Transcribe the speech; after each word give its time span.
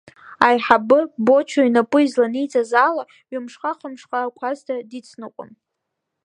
Аиҳабы, 0.47 0.99
Бочо 1.25 1.61
инапы 1.67 1.99
изланиҵаз 2.05 2.71
ала 2.87 3.03
ҩымшҟа, 3.31 3.71
хымшҟа 3.77 4.19
Кәасҭа 4.37 4.75
дицныҟәон. 4.89 5.49